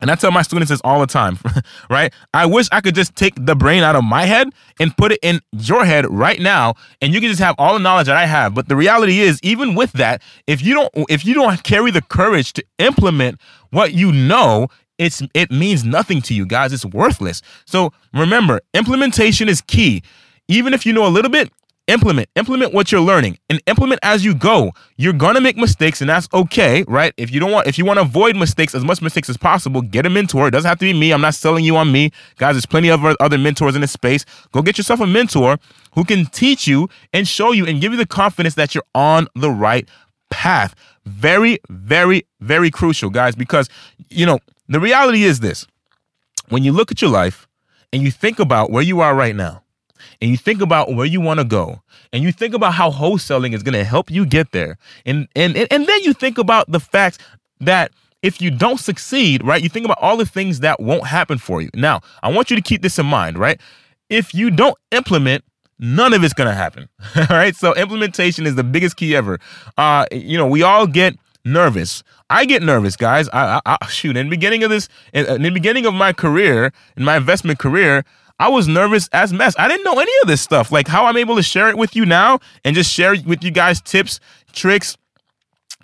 and 0.00 0.10
I 0.10 0.14
tell 0.14 0.30
my 0.30 0.42
students 0.42 0.70
this 0.70 0.80
all 0.82 1.00
the 1.00 1.06
time, 1.06 1.38
right? 1.90 2.12
I 2.32 2.46
wish 2.46 2.68
I 2.72 2.80
could 2.80 2.94
just 2.94 3.14
take 3.16 3.34
the 3.36 3.54
brain 3.54 3.82
out 3.82 3.96
of 3.96 4.04
my 4.04 4.24
head 4.24 4.48
and 4.78 4.96
put 4.96 5.12
it 5.12 5.18
in 5.22 5.40
your 5.52 5.84
head 5.84 6.10
right 6.10 6.40
now, 6.40 6.74
and 7.00 7.12
you 7.12 7.20
can 7.20 7.28
just 7.28 7.40
have 7.40 7.54
all 7.58 7.74
the 7.74 7.80
knowledge 7.80 8.06
that 8.06 8.16
I 8.16 8.26
have. 8.26 8.54
But 8.54 8.68
the 8.68 8.76
reality 8.76 9.20
is, 9.20 9.40
even 9.42 9.74
with 9.74 9.92
that, 9.92 10.22
if 10.46 10.62
you 10.62 10.74
don't 10.74 10.90
if 11.08 11.24
you 11.24 11.34
don't 11.34 11.62
carry 11.62 11.90
the 11.90 12.02
courage 12.02 12.52
to 12.54 12.64
implement 12.78 13.40
what 13.70 13.92
you 13.92 14.12
know, 14.12 14.68
it's 14.98 15.22
it 15.34 15.50
means 15.50 15.84
nothing 15.84 16.20
to 16.22 16.34
you 16.34 16.46
guys. 16.46 16.72
It's 16.72 16.84
worthless. 16.84 17.42
So 17.64 17.92
remember, 18.12 18.60
implementation 18.74 19.48
is 19.48 19.60
key. 19.60 20.02
Even 20.48 20.74
if 20.74 20.84
you 20.84 20.92
know 20.92 21.06
a 21.06 21.08
little 21.08 21.30
bit, 21.30 21.52
implement 21.90 22.28
implement 22.36 22.72
what 22.72 22.90
you're 22.90 23.00
learning 23.00 23.38
and 23.50 23.60
implement 23.66 24.00
as 24.02 24.24
you 24.24 24.34
go. 24.34 24.72
You're 24.96 25.12
gonna 25.12 25.40
make 25.40 25.56
mistakes 25.56 26.00
and 26.00 26.08
that's 26.08 26.28
okay 26.32 26.84
right? 26.88 27.12
If 27.16 27.30
you 27.30 27.40
don't 27.40 27.50
want 27.50 27.66
if 27.66 27.76
you 27.76 27.84
want 27.84 27.98
to 27.98 28.02
avoid 28.02 28.36
mistakes 28.36 28.74
as 28.74 28.84
much 28.84 29.02
mistakes 29.02 29.28
as 29.28 29.36
possible 29.36 29.82
get 29.82 30.06
a 30.06 30.10
mentor. 30.10 30.48
It 30.48 30.52
doesn't 30.52 30.68
have 30.68 30.78
to 30.78 30.86
be 30.86 30.92
me. 30.92 31.12
I'm 31.12 31.20
not 31.20 31.34
selling 31.34 31.64
you 31.64 31.76
on 31.76 31.92
me. 31.92 32.10
Guys 32.36 32.54
there's 32.54 32.66
plenty 32.66 32.90
of 32.90 33.04
other 33.20 33.38
mentors 33.38 33.74
in 33.74 33.82
this 33.82 33.92
space. 33.92 34.24
Go 34.52 34.62
get 34.62 34.78
yourself 34.78 35.00
a 35.00 35.06
mentor 35.06 35.58
who 35.94 36.04
can 36.04 36.26
teach 36.26 36.66
you 36.66 36.88
and 37.12 37.26
show 37.26 37.52
you 37.52 37.66
and 37.66 37.80
give 37.80 37.92
you 37.92 37.98
the 37.98 38.06
confidence 38.06 38.54
that 38.54 38.74
you're 38.74 38.84
on 38.94 39.26
the 39.34 39.50
right 39.50 39.88
path. 40.30 40.74
Very, 41.04 41.58
very, 41.68 42.26
very 42.40 42.70
crucial, 42.70 43.10
guys, 43.10 43.34
because, 43.36 43.68
you 44.08 44.24
know, 44.24 44.38
the 44.68 44.80
reality 44.80 45.24
is 45.24 45.40
this. 45.40 45.66
When 46.48 46.64
you 46.64 46.72
look 46.72 46.90
at 46.90 47.02
your 47.02 47.10
life 47.10 47.46
and 47.92 48.02
you 48.02 48.10
think 48.10 48.38
about 48.38 48.70
where 48.70 48.82
you 48.82 49.00
are 49.00 49.14
right 49.14 49.36
now, 49.36 49.62
and 50.20 50.30
you 50.30 50.36
think 50.36 50.60
about 50.60 50.94
where 50.94 51.06
you 51.06 51.20
want 51.20 51.40
to 51.40 51.44
go, 51.44 51.82
and 52.12 52.22
you 52.22 52.32
think 52.32 52.54
about 52.54 52.74
how 52.74 52.90
wholesaling 52.90 53.54
is 53.54 53.62
going 53.62 53.74
to 53.74 53.84
help 53.84 54.10
you 54.10 54.26
get 54.26 54.52
there, 54.52 54.78
and, 55.06 55.28
and 55.34 55.56
and 55.56 55.86
then 55.86 56.02
you 56.02 56.12
think 56.12 56.38
about 56.38 56.70
the 56.70 56.80
fact 56.80 57.18
that 57.60 57.92
if 58.22 58.40
you 58.40 58.50
don't 58.50 58.78
succeed, 58.78 59.44
right, 59.44 59.62
you 59.62 59.68
think 59.68 59.84
about 59.84 59.98
all 60.00 60.16
the 60.16 60.26
things 60.26 60.60
that 60.60 60.80
won't 60.80 61.06
happen 61.06 61.38
for 61.38 61.62
you. 61.62 61.70
Now, 61.74 62.00
I 62.22 62.30
want 62.30 62.50
you 62.50 62.56
to 62.56 62.62
keep 62.62 62.82
this 62.82 62.98
in 62.98 63.06
mind, 63.06 63.38
right? 63.38 63.60
If 64.08 64.34
you 64.34 64.50
don't 64.50 64.76
implement, 64.90 65.44
none 65.78 66.12
of 66.12 66.22
it's 66.22 66.34
going 66.34 66.48
to 66.48 66.54
happen. 66.54 66.88
all 67.16 67.26
right. 67.30 67.56
So 67.56 67.74
implementation 67.74 68.46
is 68.46 68.54
the 68.54 68.64
biggest 68.64 68.96
key 68.96 69.16
ever. 69.16 69.38
Uh, 69.76 70.06
you 70.12 70.36
know, 70.36 70.46
we 70.46 70.62
all 70.62 70.86
get 70.86 71.16
nervous. 71.44 72.02
I 72.28 72.44
get 72.44 72.62
nervous, 72.62 72.96
guys. 72.96 73.28
I, 73.30 73.60
I, 73.64 73.78
I 73.80 73.86
shoot. 73.86 74.16
In 74.16 74.26
the 74.26 74.30
beginning 74.30 74.62
of 74.62 74.70
this, 74.70 74.88
in, 75.12 75.26
in 75.26 75.42
the 75.42 75.50
beginning 75.50 75.86
of 75.86 75.94
my 75.94 76.12
career, 76.12 76.72
in 76.96 77.04
my 77.04 77.16
investment 77.16 77.58
career, 77.58 78.04
I 78.40 78.48
was 78.48 78.66
nervous 78.66 79.06
as 79.12 79.32
mess. 79.32 79.54
I 79.58 79.68
didn't 79.68 79.84
know 79.84 80.00
any 80.00 80.12
of 80.22 80.28
this 80.28 80.40
stuff. 80.40 80.72
Like 80.72 80.88
how 80.88 81.04
I'm 81.04 81.18
able 81.18 81.36
to 81.36 81.42
share 81.42 81.68
it 81.68 81.76
with 81.76 81.94
you 81.94 82.06
now 82.06 82.40
and 82.64 82.74
just 82.74 82.90
share 82.90 83.14
with 83.26 83.44
you 83.44 83.50
guys 83.50 83.82
tips, 83.82 84.18
tricks, 84.52 84.96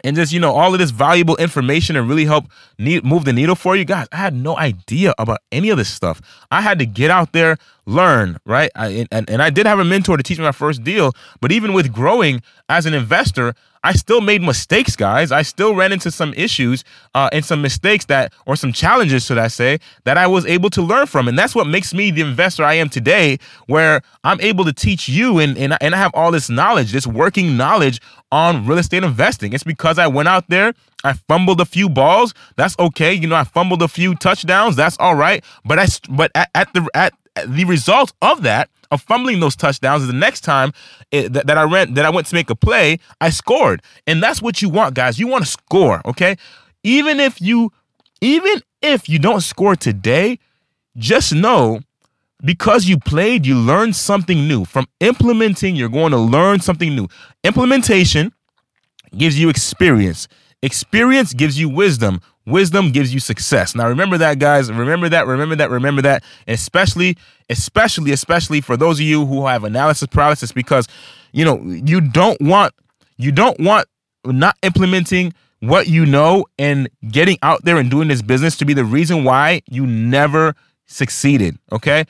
and 0.03 0.17
just 0.17 0.33
you 0.33 0.41
know 0.41 0.53
all 0.53 0.73
of 0.73 0.79
this 0.79 0.91
valuable 0.91 1.37
information 1.37 1.97
and 1.97 2.09
really 2.09 2.25
help 2.25 2.47
need, 2.79 3.05
move 3.05 3.25
the 3.25 3.33
needle 3.33 3.55
for 3.55 3.75
you 3.77 3.85
guys 3.85 4.07
i 4.13 4.17
had 4.17 4.35
no 4.35 4.57
idea 4.57 5.15
about 5.19 5.41
any 5.51 5.71
of 5.71 5.79
this 5.79 5.89
stuff 5.89 6.21
i 6.51 6.61
had 6.61 6.79
to 6.79 6.87
get 6.87 7.11
out 7.11 7.33
there 7.33 7.57
learn 7.87 8.37
right 8.45 8.71
I, 8.75 9.07
and, 9.11 9.31
and 9.31 9.43
i 9.43 9.51
did 9.51 9.67
have 9.67 9.79
a 9.79 9.85
mentor 9.85 10.17
to 10.17 10.23
teach 10.23 10.39
me 10.39 10.45
my 10.45 10.53
first 10.53 10.83
deal 10.83 11.13
but 11.41 11.53
even 11.53 11.73
with 11.73 11.93
growing 11.93 12.43
as 12.69 12.85
an 12.87 12.95
investor 12.95 13.55
I 13.87 13.93
still 13.93 14.21
made 14.21 14.43
mistakes, 14.43 14.97
guys. 14.97 15.31
I 15.31 15.43
still 15.43 15.77
ran 15.77 15.93
into 15.93 16.11
some 16.11 16.35
issues 16.35 16.83
uh, 17.15 17.31
and 17.33 17.45
some 17.45 17.63
mistakes 17.63 18.07
that, 18.07 18.33
or 18.45 18.57
some 18.57 18.73
challenges, 18.73 19.25
should 19.25 19.39
I 19.39 19.47
say, 19.47 19.79
that 20.03 20.19
I 20.19 20.27
was 20.27 20.45
able 20.45 20.71
to 20.71 20.83
learn 20.83 21.07
from. 21.07 21.29
And 21.29 21.39
that's 21.39 21.55
what 21.55 21.69
makes 21.69 21.95
me 21.95 22.11
the 22.11 22.23
investor 22.23 22.65
I 22.65 22.75
am 22.75 22.89
today, 22.89 23.39
where 23.67 24.03
I'm 24.25 24.41
able 24.41 24.65
to 24.65 24.73
teach 24.73 25.09
you 25.09 25.39
and, 25.39 25.57
and, 25.57 25.77
and 25.81 25.95
I 25.95 25.99
have 25.99 26.11
all 26.15 26.33
this 26.33 26.51
knowledge, 26.51 26.91
this 26.91 27.07
working 27.07 27.57
knowledge 27.57 28.01
on 28.33 28.67
real 28.67 28.79
estate 28.79 29.05
investing. 29.05 29.53
It's 29.53 29.63
because 29.63 30.01
I 30.01 30.09
went 30.09 30.27
out 30.27 30.49
there, 30.49 30.75
I 31.05 31.13
fumbled 31.13 31.61
a 31.61 31.65
few 31.65 31.89
balls. 31.89 32.35
That's 32.57 32.77
okay. 32.81 33.15
You 33.15 33.29
know, 33.29 33.37
I 33.37 33.45
fumbled 33.45 33.83
a 33.83 33.89
few 33.89 34.17
touchdowns. 34.17 34.75
That's 34.75 34.97
all 34.99 35.15
right. 35.15 35.45
But 35.65 35.79
I, 35.79 35.87
but 36.11 36.33
at, 36.35 36.51
at 36.57 36.75
the, 36.75 36.91
at, 36.93 37.15
the 37.45 37.65
result 37.65 38.13
of 38.23 38.43
that 38.43 38.71
of 38.91 39.03
fumbling 39.03 39.41
those 39.41 39.57
touchdowns 39.57 40.03
is 40.03 40.09
the 40.09 40.15
next 40.15 40.43
time 40.43 40.73
it, 41.11 41.33
that, 41.33 41.47
that 41.47 41.59
I 41.59 41.65
ran 41.65 41.95
that 41.95 42.05
I 42.05 42.11
went 42.11 42.27
to 42.29 42.35
make 42.35 42.51
a 42.51 42.55
play, 42.55 42.99
I 43.21 43.31
scored. 43.31 43.83
And 44.07 44.23
that's 44.23 44.41
what 44.41 44.63
you 44.63 44.69
want, 44.69 44.95
guys. 44.95 45.19
You 45.19 45.27
want 45.27 45.45
to 45.45 45.51
score, 45.51 46.01
okay? 46.07 46.37
Even 46.83 47.21
if 47.21 47.41
you 47.41 47.73
even 48.21 48.63
if 48.83 49.09
you 49.09 49.19
don't 49.19 49.41
score 49.41 49.77
today, 49.77 50.39
just 50.97 51.35
know 51.35 51.81
because 52.45 52.87
you 52.87 52.99
played, 52.99 53.47
you 53.47 53.57
learned 53.57 53.97
something 53.97 54.47
new. 54.47 54.65
From 54.65 54.87
implementing, 55.01 55.75
you're 55.75 55.89
going 55.89 56.13
to 56.13 56.19
learn 56.19 56.61
something 56.61 56.95
new. 56.95 57.09
Implementation 57.45 58.33
gives 59.17 59.39
you 59.39 59.49
experience. 59.49 60.29
Experience 60.63 61.33
gives 61.33 61.59
you 61.59 61.69
wisdom. 61.69 62.21
Wisdom 62.47 62.93
gives 62.93 63.13
you 63.13 63.21
success. 63.21 63.75
Now 63.75 63.89
remember 63.89 64.19
that, 64.19 64.39
guys. 64.39 64.71
Remember 64.71 65.09
that. 65.09 65.27
Remember 65.27 65.57
that. 65.57 65.71
Remember 65.71 66.03
that. 66.03 66.23
Especially, 66.47 67.17
especially, 67.51 68.13
especially 68.13 68.61
for 68.61 68.77
those 68.77 68.99
of 68.99 69.05
you 69.05 69.27
who 69.27 69.47
have 69.47 69.65
analysis 69.65 70.09
paralysis, 70.09 70.53
because 70.53 70.87
you 71.33 71.45
know 71.45 71.61
you 71.63 72.01
don't 72.01 72.41
want 72.41 72.73
you 73.17 73.33
don't 73.33 73.59
want 73.61 73.89
not 74.25 74.57
implementing 74.63 75.33
what 75.61 75.89
you 75.89 76.07
know 76.07 76.47
and 76.59 76.89
getting 77.11 77.39
out 77.43 77.65
there 77.65 77.77
and 77.77 77.91
doing 77.91 78.09
this 78.09 78.23
business 78.23 78.57
to 78.59 78.65
be 78.65 78.75
the 78.75 78.85
reason 78.85 79.25
why 79.25 79.63
you 79.69 79.87
never 79.87 80.55
succeeded. 80.87 81.59
Okay. 81.73 82.05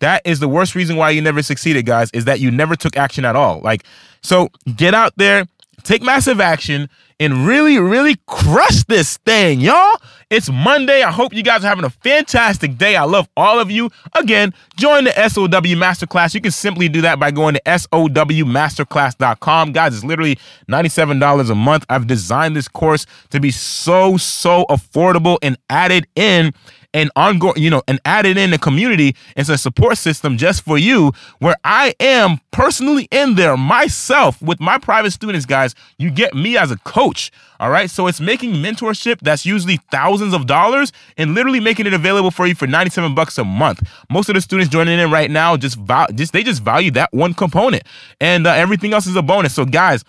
That 0.00 0.22
is 0.24 0.38
the 0.38 0.48
worst 0.48 0.74
reason 0.74 0.96
why 0.96 1.10
you 1.10 1.20
never 1.20 1.42
succeeded, 1.42 1.84
guys, 1.84 2.10
is 2.12 2.24
that 2.26 2.38
you 2.38 2.50
never 2.50 2.76
took 2.76 2.96
action 2.96 3.24
at 3.24 3.34
all. 3.34 3.60
Like, 3.60 3.84
so 4.22 4.48
get 4.76 4.94
out 4.94 5.12
there, 5.16 5.44
take 5.82 6.02
massive 6.02 6.40
action, 6.40 6.88
and 7.20 7.46
really, 7.46 7.78
really 7.78 8.16
crush 8.26 8.84
this 8.84 9.18
thing, 9.18 9.60
y'all. 9.60 10.00
It's 10.30 10.50
Monday. 10.50 11.02
I 11.02 11.10
hope 11.10 11.34
you 11.34 11.42
guys 11.42 11.64
are 11.64 11.68
having 11.68 11.84
a 11.84 11.90
fantastic 11.90 12.78
day. 12.78 12.96
I 12.96 13.04
love 13.04 13.28
all 13.36 13.58
of 13.58 13.70
you. 13.70 13.90
Again, 14.14 14.54
join 14.76 15.04
the 15.04 15.28
SOW 15.28 15.48
Masterclass. 15.48 16.34
You 16.34 16.40
can 16.40 16.52
simply 16.52 16.88
do 16.88 17.00
that 17.00 17.18
by 17.18 17.30
going 17.30 17.54
to 17.54 17.62
SOWmasterclass.com. 17.66 19.72
Guys, 19.72 19.94
it's 19.94 20.04
literally 20.04 20.38
$97 20.70 21.50
a 21.50 21.54
month. 21.54 21.86
I've 21.88 22.06
designed 22.06 22.54
this 22.54 22.68
course 22.68 23.06
to 23.30 23.40
be 23.40 23.50
so, 23.50 24.18
so 24.18 24.66
affordable 24.68 25.38
and 25.42 25.56
added 25.70 26.06
in 26.14 26.52
and 26.94 27.10
ongoing, 27.16 27.60
you 27.62 27.70
know, 27.70 27.82
and 27.86 28.00
added 28.04 28.36
in 28.38 28.52
a 28.52 28.58
community 28.58 29.14
and 29.36 29.48
a 29.48 29.58
support 29.58 29.98
system 29.98 30.36
just 30.36 30.62
for 30.62 30.78
you 30.78 31.12
where 31.38 31.56
I 31.64 31.94
am 32.00 32.40
personally 32.50 33.08
in 33.10 33.34
there 33.34 33.56
myself 33.56 34.40
with 34.40 34.60
my 34.60 34.78
private 34.78 35.10
students, 35.10 35.44
guys. 35.46 35.74
You 35.98 36.10
get 36.10 36.34
me 36.34 36.56
as 36.56 36.70
a 36.70 36.78
coach. 36.78 37.30
All 37.60 37.70
right. 37.70 37.90
So 37.90 38.06
it's 38.06 38.20
making 38.20 38.54
mentorship 38.54 39.20
that's 39.20 39.44
usually 39.44 39.78
thousands 39.90 40.32
of 40.32 40.46
dollars 40.46 40.92
and 41.16 41.34
literally 41.34 41.60
making 41.60 41.86
it 41.86 41.92
available 41.92 42.30
for 42.30 42.46
you 42.46 42.54
for 42.54 42.66
97 42.66 43.14
bucks 43.14 43.36
a 43.36 43.44
month. 43.44 43.82
Most 44.10 44.28
of 44.28 44.34
the 44.34 44.40
students 44.40 44.70
joining 44.70 44.98
in 44.98 45.10
right 45.10 45.30
now 45.30 45.56
just, 45.56 45.76
val- 45.76 46.08
just 46.14 46.32
they 46.32 46.42
just 46.42 46.62
value 46.62 46.90
that 46.92 47.12
one 47.12 47.34
component 47.34 47.82
and 48.20 48.46
uh, 48.46 48.52
everything 48.52 48.94
else 48.94 49.06
is 49.06 49.16
a 49.16 49.22
bonus. 49.22 49.54
So 49.54 49.64
guys, 49.64 50.04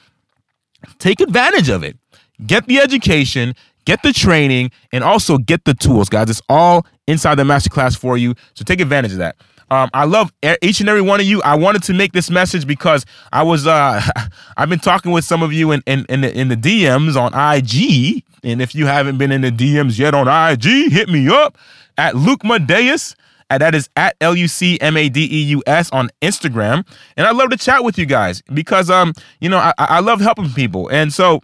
take 1.00 1.20
advantage 1.20 1.70
of 1.70 1.84
it. 1.84 1.98
Get 2.46 2.68
the 2.68 2.80
education, 2.80 3.54
get 3.90 4.04
the 4.04 4.14
training, 4.14 4.70
and 4.94 5.04
also 5.04 5.40
get 5.40 5.66
the 5.66 5.74
tools, 5.74 6.10
guys. 6.10 6.30
It's 6.30 6.44
all 6.48 6.86
inside 7.08 7.36
the 7.36 7.44
masterclass 7.44 7.98
for 7.98 8.18
you. 8.18 8.36
So 8.54 8.64
take 8.64 8.82
advantage 8.82 9.14
of 9.14 9.18
that. 9.18 9.36
Um, 9.72 9.90
I 9.96 10.06
love 10.06 10.32
each 10.62 10.80
and 10.80 10.88
every 10.88 11.02
one 11.02 11.20
of 11.20 11.26
you. 11.26 11.42
I 11.42 11.56
wanted 11.56 11.82
to 11.84 11.94
make 11.96 12.12
this 12.12 12.30
message 12.30 12.68
because 12.68 13.04
I 13.34 13.42
was 13.42 13.66
uh, 13.66 14.00
I've 14.58 14.70
been 14.70 14.80
talking 14.80 15.12
with 15.12 15.26
some 15.26 15.42
of 15.42 15.52
you 15.52 15.72
in 15.72 15.82
in 15.88 16.06
in 16.08 16.22
the, 16.22 16.40
in 16.40 16.50
the 16.50 16.56
DMs 16.56 17.16
on 17.16 17.34
IG, 17.34 18.24
and 18.44 18.62
if 18.62 18.76
you 18.76 18.86
haven't 18.86 19.18
been 19.18 19.32
in 19.32 19.42
the 19.42 19.52
DMs 19.52 19.98
yet 19.98 20.14
on 20.14 20.28
IG, 20.28 20.92
hit 20.92 21.10
me 21.10 21.28
up 21.28 21.58
at 21.98 22.16
Luke 22.16 22.42
Madeus. 22.44 23.16
And 23.52 23.64
that 23.64 23.74
is 23.74 23.90
at 23.96 24.16
L 24.22 24.36
U 24.36 24.48
C 24.48 24.80
M 24.80 24.96
A 24.96 25.10
D 25.10 25.22
E 25.24 25.42
U 25.46 25.64
S 25.66 25.90
on 25.90 26.12
Instagram. 26.22 26.86
And 27.18 27.26
I 27.26 27.32
love 27.32 27.50
to 27.50 27.58
chat 27.58 27.84
with 27.84 27.98
you 27.98 28.06
guys 28.06 28.44
because 28.54 28.92
um, 28.92 29.14
you 29.42 29.50
know, 29.50 29.58
I, 29.58 29.74
I 29.80 30.00
love 30.02 30.22
helping 30.22 30.52
people. 30.52 30.88
And 30.90 31.12
so 31.12 31.42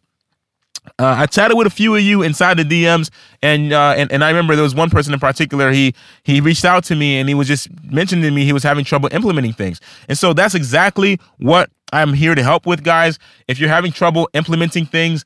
uh, 1.00 1.16
I 1.18 1.26
chatted 1.26 1.58
with 1.58 1.68
a 1.68 1.72
few 1.72 1.96
of 1.96 2.02
you 2.02 2.22
inside 2.22 2.58
the 2.58 2.64
DMs, 2.64 3.10
and, 3.42 3.74
uh, 3.74 3.96
and 3.98 4.12
and 4.12 4.24
I 4.24 4.30
remember 4.30 4.56
there 4.56 4.64
was 4.64 4.76
one 4.76 4.90
person 4.90 5.14
in 5.14 5.20
particular. 5.20 5.72
He 5.72 5.94
he 6.24 6.42
reached 6.42 6.66
out 6.66 6.84
to 6.86 6.96
me 6.96 7.20
and 7.20 7.28
he 7.28 7.36
was 7.36 7.48
just 7.48 7.70
mentioning 7.84 8.24
to 8.24 8.32
me 8.32 8.46
he 8.46 8.54
was 8.54 8.64
having 8.64 8.86
trouble 8.86 9.10
implementing 9.12 9.54
things, 9.54 9.82
and 10.08 10.18
so 10.18 10.34
that's 10.34 10.56
exactly 10.56 11.20
what 11.38 11.70
I'm 11.92 12.14
here 12.14 12.36
to 12.36 12.44
help 12.44 12.66
with, 12.66 12.84
guys. 12.84 13.20
If 13.48 13.60
you're 13.60 13.70
having 13.70 13.92
trouble 13.92 14.30
implementing 14.34 14.86
things, 14.86 15.26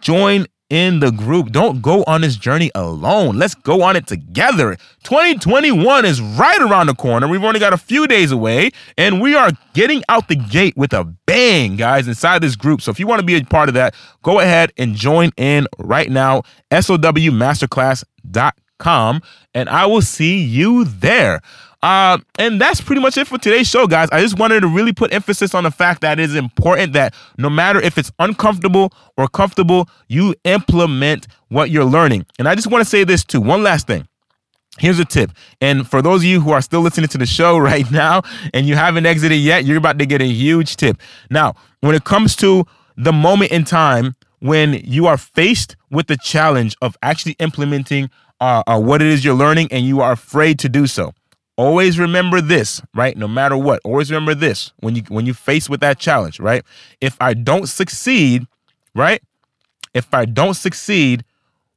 join 0.00 0.46
in 0.70 1.00
the 1.00 1.10
group. 1.10 1.50
Don't 1.50 1.82
go 1.82 2.02
on 2.06 2.22
this 2.22 2.36
journey 2.36 2.70
alone. 2.74 3.36
Let's 3.36 3.54
go 3.54 3.82
on 3.82 3.96
it 3.96 4.06
together. 4.06 4.78
2021 5.02 6.06
is 6.06 6.22
right 6.22 6.60
around 6.60 6.86
the 6.86 6.94
corner. 6.94 7.28
We've 7.28 7.44
only 7.44 7.60
got 7.60 7.74
a 7.74 7.78
few 7.78 8.06
days 8.06 8.32
away, 8.32 8.70
and 8.96 9.20
we 9.20 9.34
are 9.34 9.50
getting 9.74 10.02
out 10.08 10.28
the 10.28 10.36
gate 10.36 10.76
with 10.76 10.92
a 10.92 11.04
bang, 11.26 11.74
guys, 11.76 12.06
inside 12.08 12.42
this 12.42 12.56
group. 12.56 12.80
So 12.80 12.90
if 12.90 12.98
you 12.98 13.06
want 13.06 13.20
to 13.20 13.26
be 13.26 13.36
a 13.36 13.44
part 13.44 13.68
of 13.68 13.74
that, 13.74 13.94
go 14.22 14.40
ahead 14.40 14.72
and 14.78 14.94
join 14.94 15.32
in 15.36 15.66
right 15.78 16.10
now. 16.10 16.42
SOWmasterclass.com, 16.70 19.22
and 19.52 19.68
I 19.68 19.84
will 19.86 20.02
see 20.02 20.40
you 20.40 20.84
there. 20.84 21.42
Uh, 21.82 22.18
and 22.38 22.60
that's 22.60 22.80
pretty 22.80 23.00
much 23.00 23.16
it 23.16 23.26
for 23.26 23.38
today's 23.38 23.66
show, 23.66 23.86
guys. 23.86 24.08
I 24.12 24.20
just 24.20 24.38
wanted 24.38 24.60
to 24.60 24.68
really 24.68 24.92
put 24.92 25.12
emphasis 25.14 25.54
on 25.54 25.64
the 25.64 25.70
fact 25.70 26.02
that 26.02 26.20
it 26.20 26.24
is 26.24 26.34
important 26.34 26.92
that 26.92 27.14
no 27.38 27.48
matter 27.48 27.80
if 27.80 27.96
it's 27.96 28.12
uncomfortable 28.18 28.92
or 29.16 29.28
comfortable, 29.28 29.88
you 30.08 30.34
implement 30.44 31.26
what 31.48 31.70
you're 31.70 31.84
learning. 31.84 32.26
And 32.38 32.46
I 32.46 32.54
just 32.54 32.66
want 32.66 32.82
to 32.82 32.88
say 32.88 33.04
this 33.04 33.24
too. 33.24 33.40
One 33.40 33.62
last 33.62 33.86
thing. 33.86 34.06
Here's 34.78 34.98
a 34.98 35.04
tip. 35.04 35.32
And 35.60 35.86
for 35.88 36.00
those 36.00 36.20
of 36.20 36.24
you 36.24 36.40
who 36.40 36.50
are 36.52 36.62
still 36.62 36.80
listening 36.80 37.08
to 37.08 37.18
the 37.18 37.26
show 37.26 37.58
right 37.70 37.90
now 37.90 38.22
and 38.54 38.66
you 38.66 38.76
haven't 38.76 39.06
exited 39.06 39.38
yet, 39.38 39.64
you're 39.64 39.78
about 39.78 39.98
to 39.98 40.06
get 40.06 40.20
a 40.20 40.26
huge 40.26 40.76
tip. 40.76 40.98
Now, 41.30 41.54
when 41.80 41.94
it 41.94 42.04
comes 42.04 42.36
to 42.36 42.66
the 42.96 43.12
moment 43.12 43.52
in 43.52 43.64
time 43.64 44.16
when 44.40 44.74
you 44.84 45.06
are 45.06 45.16
faced 45.16 45.76
with 45.90 46.06
the 46.06 46.16
challenge 46.16 46.76
of 46.82 46.96
actually 47.02 47.36
implementing 47.38 48.10
uh, 48.40 48.62
uh, 48.66 48.80
what 48.80 49.02
it 49.02 49.08
is 49.08 49.24
you're 49.24 49.34
learning 49.34 49.68
and 49.70 49.84
you 49.84 50.00
are 50.00 50.12
afraid 50.12 50.58
to 50.58 50.68
do 50.68 50.86
so, 50.86 51.12
always 51.60 51.98
remember 51.98 52.40
this, 52.40 52.82
right? 52.94 53.16
No 53.16 53.28
matter 53.28 53.56
what, 53.56 53.80
always 53.84 54.10
remember 54.10 54.34
this 54.34 54.72
when 54.80 54.96
you 54.96 55.02
when 55.08 55.26
you 55.26 55.34
face 55.34 55.68
with 55.70 55.80
that 55.80 55.98
challenge, 55.98 56.40
right? 56.40 56.64
If 57.00 57.16
I 57.20 57.34
don't 57.34 57.68
succeed, 57.68 58.46
right? 58.94 59.22
If 59.94 60.14
I 60.14 60.24
don't 60.26 60.54
succeed, 60.54 61.24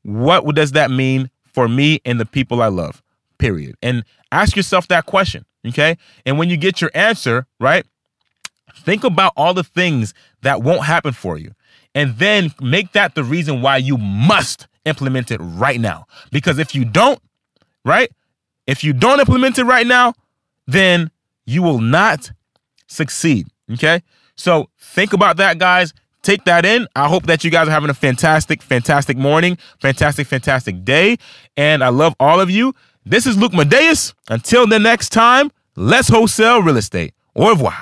what 0.03 0.55
does 0.55 0.73
that 0.73 0.91
mean 0.91 1.29
for 1.53 1.67
me 1.67 2.01
and 2.05 2.19
the 2.19 2.25
people 2.25 2.61
I 2.61 2.69
love? 2.69 3.01
Period. 3.39 3.75
And 3.81 4.03
ask 4.31 4.55
yourself 4.55 4.87
that 4.89 5.05
question, 5.07 5.45
okay? 5.67 5.97
And 6.25 6.39
when 6.39 6.49
you 6.49 6.57
get 6.57 6.81
your 6.81 6.91
answer, 6.95 7.47
right? 7.59 7.85
Think 8.85 9.03
about 9.03 9.33
all 9.37 9.53
the 9.53 9.63
things 9.63 10.13
that 10.43 10.63
won't 10.63 10.85
happen 10.85 11.13
for 11.13 11.37
you. 11.37 11.53
and 11.95 12.17
then 12.17 12.51
make 12.61 12.93
that 12.93 13.15
the 13.15 13.23
reason 13.23 13.61
why 13.61 13.77
you 13.77 13.97
must 13.97 14.67
implement 14.85 15.31
it 15.31 15.39
right 15.41 15.79
now. 15.79 16.05
Because 16.31 16.59
if 16.59 16.75
you 16.75 16.85
don't, 16.85 17.19
right? 17.85 18.11
If 18.67 18.83
you 18.83 18.93
don't 18.93 19.19
implement 19.19 19.57
it 19.57 19.65
right 19.65 19.85
now, 19.85 20.13
then 20.67 21.11
you 21.45 21.61
will 21.61 21.81
not 21.81 22.31
succeed. 22.87 23.47
Okay. 23.71 24.01
So 24.35 24.69
think 24.79 25.13
about 25.13 25.37
that, 25.37 25.57
guys. 25.57 25.93
Take 26.21 26.45
that 26.45 26.65
in. 26.65 26.87
I 26.95 27.09
hope 27.09 27.25
that 27.25 27.43
you 27.43 27.51
guys 27.51 27.67
are 27.67 27.71
having 27.71 27.89
a 27.89 27.93
fantastic, 27.93 28.61
fantastic 28.61 29.17
morning, 29.17 29.57
fantastic, 29.81 30.25
fantastic 30.25 30.85
day. 30.85 31.17
And 31.57 31.83
I 31.83 31.89
love 31.89 32.15
all 32.19 32.39
of 32.39 32.49
you. 32.49 32.73
This 33.05 33.25
is 33.25 33.37
Luke 33.37 33.51
Madeus. 33.51 34.13
Until 34.29 34.65
the 34.65 34.79
next 34.79 35.09
time, 35.09 35.51
let's 35.75 36.07
wholesale 36.07 36.61
real 36.61 36.77
estate. 36.77 37.13
Au 37.35 37.49
revoir. 37.49 37.75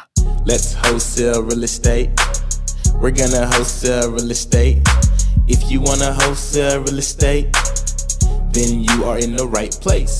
Let's 0.45 0.73
wholesale 0.73 1.43
real 1.43 1.63
estate. 1.63 2.09
We're 2.95 3.11
gonna 3.11 3.45
wholesale 3.45 4.11
real 4.11 4.31
estate. 4.31 4.81
If 5.47 5.69
you 5.69 5.81
wanna 5.81 6.13
wholesale 6.13 6.81
real 6.81 6.97
estate, 6.97 7.55
then 8.51 8.83
you 8.83 9.05
are 9.05 9.19
in 9.19 9.35
the 9.35 9.47
right 9.47 9.71
place. 9.71 10.19